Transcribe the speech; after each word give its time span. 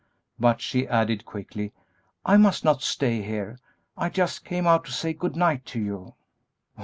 But," 0.39 0.61
she 0.61 0.87
added, 0.87 1.25
quickly, 1.27 1.73
"I 2.25 2.35
must 2.35 2.65
not 2.65 2.81
stay 2.81 3.21
here. 3.21 3.59
I 3.95 4.09
just 4.09 4.43
came 4.43 4.65
out 4.65 4.83
to 4.85 4.91
say 4.91 5.13
good 5.13 5.35
night 5.35 5.63
to 5.67 5.79
you." 5.79 6.15